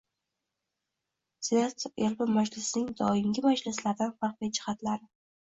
[1.47, 5.09] Senat yalpi majlisining doimgi majlislardan farqli jihatlari